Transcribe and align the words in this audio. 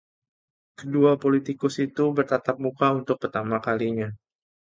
Kedua 0.79 1.11
politikus 1.23 1.75
itu 1.87 2.05
bertatap 2.17 2.55
muka 2.65 2.87
untuk 2.99 3.17
pertama 3.23 3.57
kalinya. 3.67 4.09